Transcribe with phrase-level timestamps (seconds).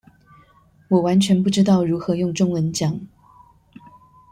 [0.87, 3.01] 我完全不知道如何用中文講